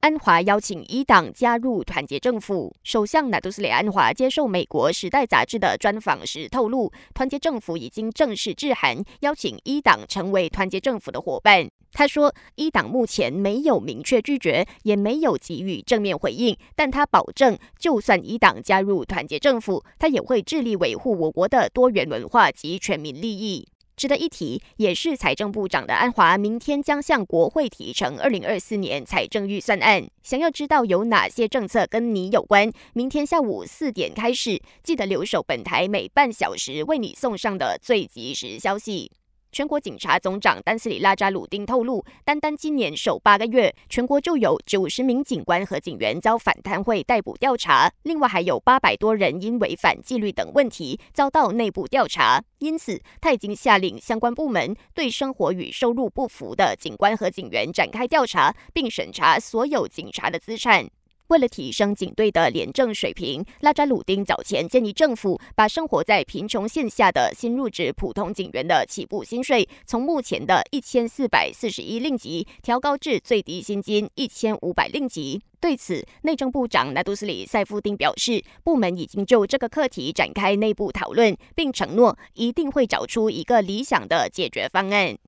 [0.00, 2.74] 安华邀请伊党加入团结政府。
[2.82, 11.68] 首相纳杜斯里安华接受美国《时代》杂志的专访时透露，团结政府已经正式致函邀请伊党成为团结政府的伙伴。
[11.92, 23.68] 他说，伊党目前没有明确拒绝，也没有给予正面回应，但他保证，就算伊党加入团结政府，他也会致力维护我国的多元文化及全民利益。
[24.00, 30.08] 值得一提，也是财政部长的安华，明天将向国会提呈二零二四年财政预算案。
[30.22, 39.12] 想要知道有哪些政策跟你有关，明天下午四点开始，记得留守本台每半小时为你送上的最及时消息。
[39.52, 52.42] 全国警察总长丹斯里拉扎鲁丁透露，单单今年首八个月，全国就有九十名警官和警员遭反贪会逮捕调查，另外还有八百多人因违反纪律等问题遭到内部调查。
[52.58, 60.88] 因此，他已经下令相关部门对生活与收入不符的警官和警员展开调查，并审查所有警察的资产。
[61.30, 75.40] 为了提升警队的廉政水平，拉扎鲁丁早前建议政府把生活在贫穷线下的新入职普通警员的起步薪水从目前的一千四百四十一令吉调高至最低薪金一千五百令吉。
[75.60, 85.14] 对此，内政部长纳杜斯里塞夫丁表示，部门已经就这个课题展开内部讨论，并承诺一定会找出一个理想的解决方案。